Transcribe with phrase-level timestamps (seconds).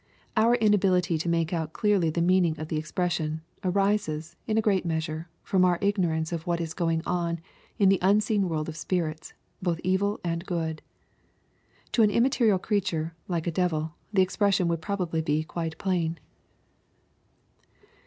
[0.35, 4.83] —Our inability to make out clearly the meaning of the expression, arises, in a great
[4.83, 7.39] measure, from our ignorance of what is going on
[7.77, 10.81] in the unseen world of spirits, both evil and good.
[11.91, 16.19] To an immaterial creature, like a devil, the expression would probably be quite plain.